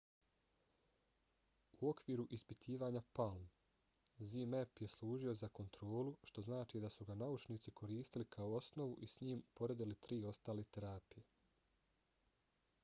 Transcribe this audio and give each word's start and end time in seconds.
u 1.79 1.89
okviru 1.89 2.23
ispitivanja 2.37 3.01
palm 3.19 3.41
zmapp 4.31 4.79
je 4.83 4.87
služio 4.93 5.35
za 5.41 5.49
kontrolu 5.59 6.13
što 6.31 6.43
znači 6.47 6.81
da 6.85 6.91
su 6.95 7.07
ga 7.09 7.15
naučnici 7.23 7.73
koristili 7.81 8.29
kao 8.37 8.55
osnovu 8.61 8.95
i 9.01 9.11
s 9.15 9.21
njim 9.27 9.43
poredili 9.61 9.99
tri 10.07 10.19
ostale 10.33 10.65
terapije 10.79 11.27